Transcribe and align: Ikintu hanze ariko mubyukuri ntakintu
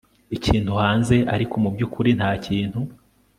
Ikintu 0.35 0.71
hanze 0.81 1.15
ariko 1.35 1.55
mubyukuri 1.63 2.09
ntakintu 2.17 2.79